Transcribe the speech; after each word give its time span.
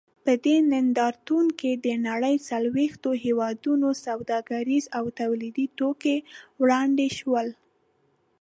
په 0.25 0.33
دې 0.45 0.57
نندارتون 0.73 1.45
کې 1.59 1.71
د 1.85 1.87
نړۍ 2.07 2.35
څلوېښتو 2.49 3.09
هېوادونو 3.25 3.89
سوداګریز 4.05 4.83
او 4.97 5.05
تولیدي 5.19 5.65
توکي 5.77 6.17
وړاندې 6.61 7.07
شول. 7.17 7.47